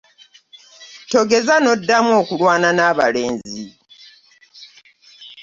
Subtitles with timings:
[1.11, 3.63] Togeza ndamu okulwana n'abalenzi.